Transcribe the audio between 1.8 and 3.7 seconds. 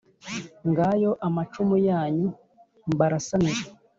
yanyu mbarasanira